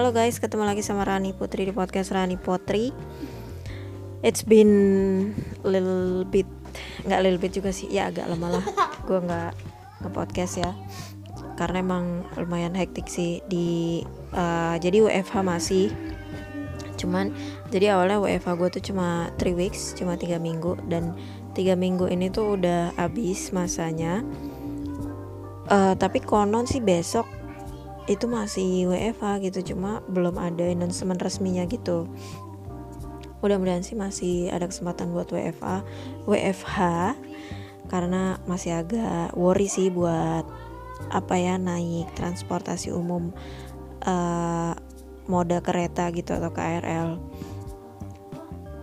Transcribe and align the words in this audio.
Halo 0.00 0.16
guys, 0.16 0.40
ketemu 0.40 0.64
lagi 0.64 0.80
sama 0.80 1.04
Rani 1.04 1.36
Putri 1.36 1.68
di 1.68 1.76
podcast 1.76 2.08
Rani 2.16 2.40
Potri. 2.40 2.88
It's 4.24 4.40
been 4.40 4.72
little 5.60 6.24
bit, 6.24 6.48
nggak 7.04 7.20
little 7.20 7.36
bit 7.36 7.52
juga 7.52 7.68
sih, 7.68 7.92
ya 7.92 8.08
agak 8.08 8.24
lama 8.32 8.48
lah. 8.48 8.64
Gue 9.04 9.20
nggak 9.20 9.52
nge 10.00 10.08
podcast 10.16 10.56
ya, 10.56 10.72
karena 11.60 11.84
emang 11.84 12.24
lumayan 12.40 12.72
hektik 12.72 13.12
sih 13.12 13.44
di. 13.44 14.00
Uh, 14.32 14.80
jadi 14.80 15.04
WFH 15.04 15.36
masih, 15.44 15.92
cuman 16.96 17.36
jadi 17.68 17.92
awalnya 17.92 18.24
WFH 18.24 18.56
gue 18.56 18.68
tuh 18.80 18.82
cuma 18.96 19.28
3 19.36 19.52
weeks, 19.52 19.92
cuma 20.00 20.16
tiga 20.16 20.40
minggu 20.40 20.80
dan 20.88 21.12
tiga 21.52 21.76
minggu 21.76 22.08
ini 22.08 22.32
tuh 22.32 22.56
udah 22.56 22.96
habis 22.96 23.52
masanya. 23.52 24.24
Uh, 25.68 25.92
tapi 25.92 26.24
konon 26.24 26.64
sih 26.64 26.80
besok 26.80 27.39
itu 28.08 28.24
masih 28.24 28.88
WFH 28.88 29.44
gitu 29.50 29.74
cuma 29.74 30.00
belum 30.08 30.40
ada 30.40 30.64
announcement 30.64 31.20
resminya 31.20 31.66
gitu. 31.68 32.08
Mudah-mudahan 33.40 33.80
sih 33.80 33.96
masih 33.96 34.52
ada 34.52 34.68
kesempatan 34.68 35.12
buat 35.16 35.32
WFH 35.32 35.84
WFH 36.28 36.76
karena 37.88 38.38
masih 38.44 38.84
agak 38.84 39.34
worry 39.34 39.66
sih 39.66 39.88
buat 39.88 40.44
apa 41.10 41.34
ya 41.40 41.56
naik 41.56 42.12
transportasi 42.14 42.92
umum 42.92 43.32
uh, 44.04 44.76
moda 45.26 45.64
kereta 45.64 46.12
gitu 46.12 46.36
atau 46.36 46.52
KRL 46.52 47.16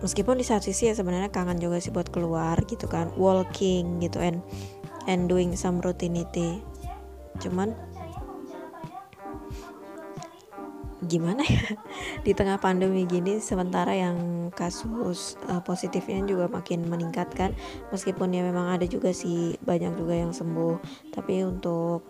meskipun 0.02 0.38
di 0.38 0.46
satu 0.46 0.70
sisi 0.70 0.90
ya 0.90 0.94
sebenarnya 0.94 1.30
kangen 1.30 1.58
juga 1.58 1.82
sih 1.82 1.90
buat 1.90 2.10
keluar 2.10 2.58
gitu 2.66 2.86
kan 2.86 3.10
walking 3.18 4.02
gitu 4.02 4.22
and 4.22 4.42
and 5.08 5.26
doing 5.26 5.56
some 5.56 5.80
routinity. 5.80 6.60
Cuman 7.40 7.74
gimana 11.06 11.46
ya 11.46 11.78
di 12.26 12.34
tengah 12.34 12.58
pandemi 12.58 13.06
gini 13.06 13.38
sementara 13.38 13.94
yang 13.94 14.50
kasus 14.50 15.38
uh, 15.46 15.62
positifnya 15.62 16.26
juga 16.26 16.50
makin 16.50 16.90
meningkat 16.90 17.30
kan 17.38 17.54
meskipun 17.94 18.34
ya 18.34 18.42
memang 18.42 18.74
ada 18.74 18.86
juga 18.88 19.14
sih 19.14 19.54
banyak 19.62 19.94
juga 19.94 20.14
yang 20.18 20.34
sembuh. 20.34 20.82
Tapi 21.14 21.46
untuk 21.46 22.02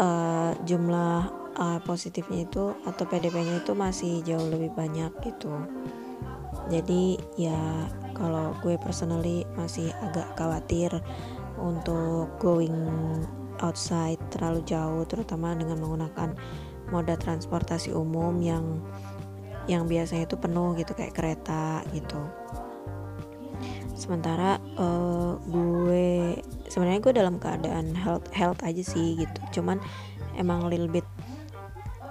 uh, 0.00 0.52
jumlah 0.64 1.20
uh, 1.60 1.80
positifnya 1.84 2.48
itu 2.48 2.72
atau 2.88 3.04
PDP-nya 3.04 3.60
itu 3.64 3.72
masih 3.76 4.24
jauh 4.24 4.48
lebih 4.48 4.72
banyak 4.72 5.12
gitu. 5.24 5.52
Jadi 6.70 7.18
ya 7.36 7.88
kalau 8.14 8.54
gue 8.62 8.78
personally 8.78 9.42
masih 9.58 9.90
agak 10.04 10.28
khawatir 10.38 10.92
untuk 11.60 12.30
going 12.38 12.74
outside 13.60 14.20
terlalu 14.32 14.64
jauh 14.64 15.04
terutama 15.04 15.52
dengan 15.52 15.80
menggunakan 15.82 16.32
moda 16.90 17.14
transportasi 17.16 17.94
umum 17.94 18.38
yang 18.42 18.82
yang 19.70 19.86
biasanya 19.86 20.26
itu 20.26 20.34
penuh 20.34 20.74
gitu 20.74 20.92
kayak 20.98 21.14
kereta 21.14 21.86
gitu. 21.94 22.18
Sementara 23.94 24.58
uh, 24.80 25.38
gue 25.46 26.40
sebenarnya 26.66 27.00
gue 27.04 27.14
dalam 27.14 27.36
keadaan 27.38 27.94
health 27.94 28.26
health 28.34 28.60
aja 28.66 28.82
sih 28.82 29.20
gitu. 29.20 29.60
Cuman 29.60 29.78
emang 30.34 30.66
little 30.66 30.90
bit 30.90 31.06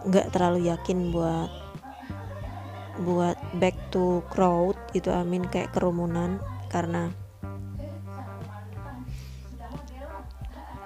nggak 0.08 0.32
terlalu 0.32 0.72
yakin 0.72 1.12
buat 1.12 1.52
buat 3.04 3.40
back 3.60 3.76
to 3.92 4.24
crowd 4.32 4.76
gitu 4.96 5.12
I 5.12 5.28
mean 5.28 5.44
kayak 5.50 5.76
kerumunan. 5.76 6.40
Karena 6.70 7.10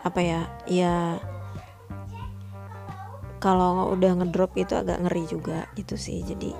apa 0.03 0.19
ya 0.19 0.41
ya 0.65 1.19
kalau 3.43 3.91
udah 3.91 4.23
ngedrop 4.23 4.55
itu 4.55 4.71
agak 4.71 5.03
ngeri 5.03 5.27
juga 5.27 5.67
gitu 5.75 5.99
sih. 5.99 6.23
Jadi 6.23 6.55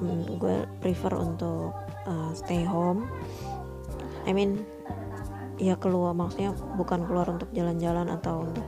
hmm, 0.00 0.40
gue 0.40 0.64
prefer 0.80 1.12
untuk 1.12 1.76
uh, 2.08 2.32
stay 2.32 2.64
home. 2.64 3.04
I 4.24 4.32
mean 4.32 4.64
ya 5.60 5.76
keluar 5.76 6.16
maksudnya 6.16 6.56
bukan 6.80 7.04
keluar 7.04 7.28
untuk 7.28 7.52
jalan-jalan 7.52 8.08
atau 8.08 8.48
untuk 8.48 8.64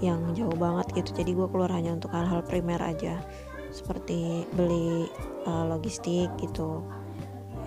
yang 0.00 0.32
jauh 0.32 0.56
banget 0.56 1.04
gitu. 1.04 1.12
Jadi 1.12 1.36
gue 1.36 1.48
keluar 1.52 1.68
hanya 1.76 1.92
untuk 1.92 2.08
hal-hal 2.16 2.40
primer 2.48 2.80
aja. 2.80 3.20
Seperti 3.68 4.48
beli 4.56 5.12
uh, 5.44 5.68
logistik 5.68 6.32
gitu 6.40 6.80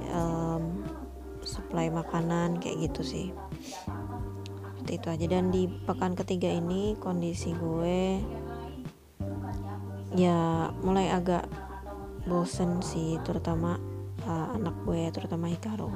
um, 0.10 0.82
supply 1.46 1.94
makanan 1.94 2.58
kayak 2.58 2.90
gitu 2.90 3.06
sih. 3.06 3.28
Seperti 4.82 4.92
itu 4.98 5.08
aja. 5.14 5.26
Dan 5.30 5.54
di 5.54 5.70
pekan 5.70 6.18
ketiga 6.18 6.50
ini 6.50 6.98
kondisi 6.98 7.54
gue 7.54 8.18
ya 10.14 10.70
mulai 10.86 11.10
agak 11.10 11.50
bosen 12.24 12.80
sih 12.80 13.20
terutama 13.26 13.76
uh, 14.28 14.56
anak 14.56 14.76
gue 14.86 15.10
terutama 15.12 15.52
Hikaru. 15.52 15.90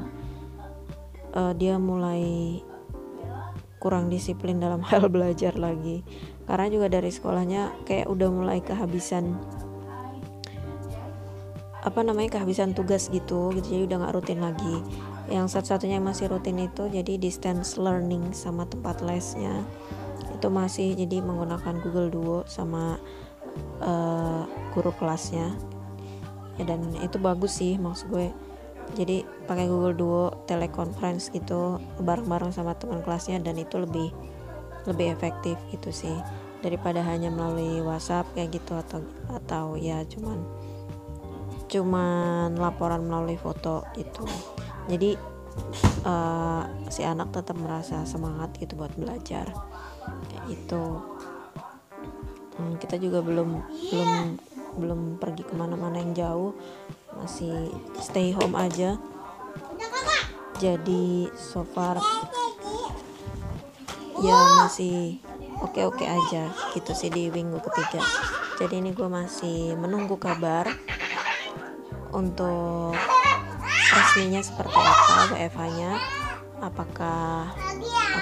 Uh, 1.37 1.53
dia 1.55 1.77
mulai 1.77 2.59
kurang 3.77 4.09
disiplin 4.09 4.57
dalam 4.57 4.81
hal 4.89 5.07
belajar 5.07 5.55
lagi. 5.55 6.03
Karena 6.47 6.67
juga 6.71 6.87
dari 6.91 7.11
sekolahnya 7.11 7.85
kayak 7.87 8.07
udah 8.07 8.29
mulai 8.31 8.59
kehabisan 8.63 9.37
apa 11.87 12.03
namanya 12.03 12.39
kehabisan 12.39 12.75
tugas 12.75 13.07
gitu 13.07 13.55
gitu. 13.55 13.63
Jadi 13.63 13.87
udah 13.87 13.97
nggak 14.03 14.15
rutin 14.15 14.39
lagi. 14.43 14.83
Yang 15.27 15.59
satu-satunya 15.59 15.99
yang 15.99 16.07
masih 16.07 16.31
rutin 16.31 16.59
itu 16.59 16.87
jadi 16.87 17.19
distance 17.19 17.75
learning 17.75 18.31
sama 18.31 18.67
tempat 18.67 19.03
lesnya. 19.03 19.63
Itu 20.35 20.51
masih 20.51 20.95
jadi 20.95 21.23
menggunakan 21.23 21.79
Google 21.83 22.09
Duo 22.11 22.37
sama 22.47 22.99
uh, 23.81 24.43
guru 24.73 24.91
kelasnya. 24.95 25.53
Ya 26.57 26.63
dan 26.65 26.93
itu 27.01 27.21
bagus 27.21 27.57
sih 27.61 27.77
maksud 27.77 28.09
gue. 28.09 28.29
Jadi 28.95 29.27
pakai 29.45 29.67
Google 29.67 29.95
Duo 29.95 30.23
teleconference 30.47 31.29
gitu 31.35 31.77
bareng-bareng 31.99 32.55
sama 32.55 32.73
teman 32.79 33.03
kelasnya 33.03 33.43
dan 33.43 33.59
itu 33.59 33.75
lebih 33.77 34.15
lebih 34.87 35.11
efektif 35.11 35.59
gitu 35.69 35.91
sih. 35.91 36.15
Daripada 36.63 37.03
hanya 37.05 37.29
melalui 37.29 37.83
WhatsApp 37.83 38.31
kayak 38.33 38.57
gitu 38.57 38.73
atau 38.73 39.03
atau 39.29 39.77
ya 39.77 40.01
cuman 40.07 40.41
cuman 41.67 42.55
laporan 42.55 43.03
melalui 43.03 43.35
foto 43.35 43.83
gitu. 43.93 44.23
Jadi 44.87 45.19
uh, 46.07 46.63
si 46.87 47.03
anak 47.03 47.35
tetap 47.35 47.59
merasa 47.59 48.07
semangat 48.07 48.55
gitu 48.57 48.79
buat 48.79 48.95
belajar. 48.95 49.51
Kayak 50.31 50.47
itu 50.47 50.83
hmm, 52.57 52.81
kita 52.81 52.97
juga 52.97 53.21
belum 53.21 53.61
belum 53.93 54.11
belum 54.77 54.99
pergi 55.21 55.43
ke 55.45 55.53
mana-mana 55.53 56.01
yang 56.01 56.13
jauh. 56.13 56.51
Masih 57.17 57.71
stay 58.01 58.33
home 58.33 58.57
aja. 58.57 58.97
Jadi 60.57 61.29
so 61.37 61.61
far 61.63 62.01
ya 64.17 64.37
masih 64.65 65.21
oke-oke 65.61 66.01
aja 66.01 66.49
gitu 66.73 66.91
sih 66.97 67.13
di 67.13 67.29
minggu 67.29 67.61
ketiga. 67.61 68.01
Jadi 68.57 68.81
ini 68.81 68.89
gue 68.89 69.05
masih 69.05 69.77
menunggu 69.77 70.17
kabar 70.17 70.65
untuk 72.09 72.97
resminya 73.93 74.41
seperti 74.41 74.73
apa 74.73 75.13
WFH 75.33 75.61
nya 75.77 75.91
apakah 76.61 77.53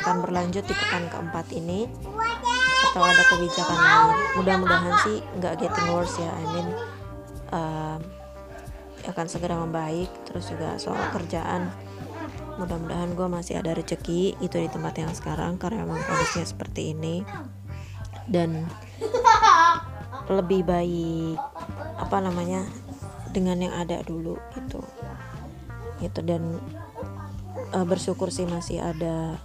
akan 0.01 0.15
berlanjut 0.27 0.67
di 0.67 0.75
pekan 0.75 1.07
keempat 1.07 1.47
ini 1.55 1.87
atau 2.95 3.03
ada 3.03 3.27
kebijakan 3.27 3.75
lain. 3.75 4.15
Mudah-mudahan 4.39 4.95
sih 5.03 5.19
nggak 5.35 5.59
getting 5.59 5.91
worse 5.91 6.15
ya 6.15 6.31
I 6.31 6.45
mean 6.55 6.67
uh, 7.51 7.99
akan 9.11 9.27
segera 9.27 9.59
membaik. 9.59 10.07
Terus 10.23 10.47
juga 10.47 10.79
soal 10.79 11.03
kerjaan 11.11 11.75
mudah-mudahan 12.55 13.11
gue 13.19 13.27
masih 13.27 13.59
ada 13.59 13.75
rezeki 13.75 14.39
itu 14.39 14.55
di 14.55 14.71
tempat 14.71 14.95
yang 14.95 15.11
sekarang 15.11 15.59
karena 15.59 15.83
memang 15.83 15.99
kondisinya 16.07 16.47
seperti 16.47 16.95
ini. 16.95 17.19
Dan 18.31 18.63
lebih 20.31 20.63
baik 20.63 21.35
apa 21.99 22.17
namanya 22.23 22.63
dengan 23.35 23.59
yang 23.59 23.75
ada 23.75 23.99
dulu 24.07 24.39
gitu. 24.55 24.79
Gitu 25.99 26.23
dan 26.23 26.63
uh, 27.75 27.83
bersyukur 27.83 28.31
sih 28.31 28.47
masih 28.47 28.79
ada 28.79 29.35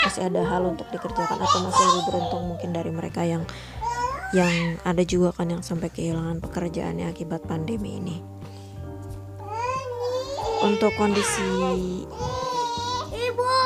masih 0.00 0.32
ada 0.32 0.40
hal 0.48 0.62
untuk 0.64 0.88
dikerjakan 0.88 1.36
atau 1.36 1.58
masih 1.68 1.84
lebih 1.84 2.04
beruntung 2.08 2.42
mungkin 2.48 2.70
dari 2.72 2.88
mereka 2.88 3.20
yang 3.24 3.44
yang 4.30 4.78
ada 4.86 5.02
juga 5.02 5.34
kan 5.34 5.50
yang 5.50 5.60
sampai 5.60 5.90
kehilangan 5.90 6.38
pekerjaannya 6.38 7.10
akibat 7.10 7.42
pandemi 7.44 7.98
ini. 7.98 8.16
Untuk 10.60 10.92
kondisi 10.94 11.44
ibu. 13.10 13.56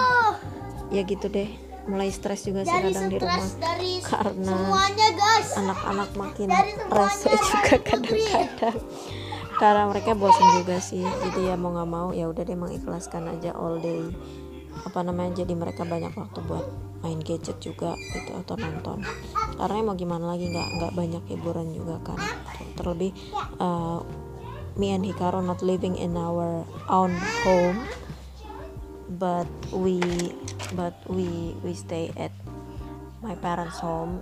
Ya 0.88 1.02
gitu 1.04 1.28
deh. 1.28 1.50
Mulai 1.84 2.08
stres 2.08 2.48
juga 2.48 2.64
sih 2.64 2.72
kadang 2.81 3.12
di 3.12 3.20
rumah. 3.20 3.44
dari 3.60 4.00
karena 4.00 4.56
semuanya 4.56 5.08
guys. 5.12 5.52
anak-anak 5.52 6.10
makin 6.16 6.48
rese 6.88 7.28
juga 7.28 7.76
kadang-kadang. 7.84 8.78
Karena 9.60 9.84
mereka 9.92 10.16
bosan 10.16 10.64
juga 10.64 10.81
sih. 10.81 11.04
Jadi 11.04 11.52
ya 11.52 11.60
mau 11.60 11.76
nggak 11.76 11.90
mau 11.92 12.08
ya 12.16 12.25
udah 12.25 12.40
deh 12.40 12.56
mengikhlaskan 12.56 13.36
aja 13.36 13.52
all 13.52 13.76
day 13.84 14.00
apa 14.82 14.99
namanya 15.06 15.47
jadi 15.47 15.55
mereka 15.55 15.87
banyak 15.87 16.11
waktu 16.19 16.41
buat 16.43 16.67
main 17.06 17.23
gadget 17.23 17.62
juga 17.62 17.94
gitu 18.17 18.35
atau 18.35 18.59
nonton. 18.59 19.06
Karena 19.55 19.87
mau 19.87 19.94
gimana 19.94 20.35
lagi 20.35 20.50
nggak 20.50 20.69
nggak 20.81 20.93
banyak 20.99 21.25
hiburan 21.31 21.71
juga 21.71 22.03
kan. 22.03 22.19
Terlebih 22.75 23.15
uh, 23.62 24.03
me 24.75 24.91
and 24.91 25.06
Hikaru 25.06 25.38
not 25.47 25.62
living 25.62 25.94
in 25.94 26.19
our 26.19 26.67
own 26.91 27.15
home 27.47 27.79
but 29.21 29.47
we 29.71 30.00
but 30.75 30.94
we 31.06 31.55
we 31.62 31.75
stay 31.75 32.11
at 32.19 32.32
my 33.23 33.35
parents 33.38 33.79
home 33.79 34.19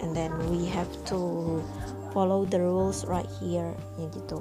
and 0.00 0.16
then 0.16 0.32
we 0.48 0.64
have 0.64 0.88
to 1.04 1.60
follow 2.16 2.44
the 2.48 2.56
rules 2.56 3.04
right 3.04 3.28
here 3.40 3.76
ya 4.00 4.08
gitu 4.08 4.40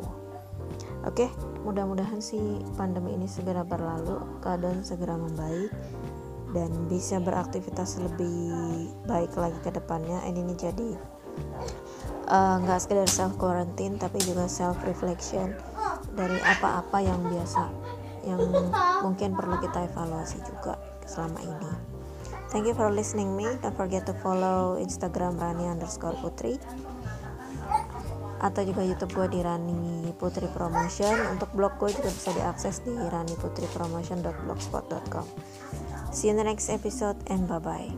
oke 1.05 1.25
mudah-mudahan 1.65 2.21
sih 2.21 2.61
pandemi 2.77 3.13
ini 3.17 3.25
segera 3.29 3.65
berlalu 3.65 4.21
keadaan 4.41 4.81
segera 4.85 5.17
membaik 5.17 5.69
dan 6.55 6.71
bisa 6.87 7.19
beraktivitas 7.19 7.99
lebih 7.99 8.87
baik 9.03 9.35
lagi 9.35 9.59
ke 9.59 9.75
depannya. 9.75 10.23
Ini 10.23 10.55
jadi 10.55 10.89
eh, 12.31 12.55
nggak 12.63 12.79
uh, 12.79 12.81
sekedar 12.81 13.09
self 13.11 13.35
quarantine 13.35 13.99
tapi 13.99 14.23
juga 14.23 14.47
self 14.47 14.79
reflection 14.87 15.51
dari 16.15 16.39
apa-apa 16.39 17.03
yang 17.03 17.19
biasa 17.27 17.67
yang 18.23 18.39
mungkin 19.03 19.35
perlu 19.35 19.59
kita 19.59 19.85
evaluasi 19.91 20.39
juga 20.47 20.79
selama 21.05 21.43
ini. 21.43 21.71
Thank 22.49 22.71
you 22.71 22.73
for 22.73 22.87
listening 22.87 23.35
me. 23.35 23.45
Don't 23.59 23.75
forget 23.75 24.07
to 24.07 24.15
follow 24.23 24.79
instagram 24.79 25.35
rani 25.35 25.67
underscore 25.67 26.15
putri 26.23 26.55
atau 28.39 28.61
juga 28.61 28.85
YouTube 28.85 29.11
gue 29.15 29.27
di 29.31 29.39
Rani 29.41 29.94
Putri 30.15 30.47
Promotion. 30.51 31.19
Untuk 31.35 31.51
blog 31.51 31.77
gue 31.77 31.91
juga 31.91 32.09
bisa 32.09 32.31
diakses 32.33 32.79
di 32.81 32.95
raniputripromotion.blogspot.com. 32.95 35.25
See 36.15 36.31
you 36.31 36.33
in 36.33 36.39
the 36.39 36.47
next 36.47 36.71
episode 36.71 37.19
and 37.27 37.43
bye 37.45 37.59
bye. 37.59 37.91